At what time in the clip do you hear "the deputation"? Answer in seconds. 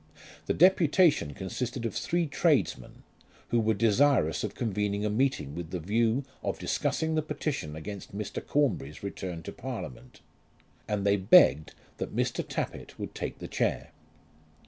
0.47-1.35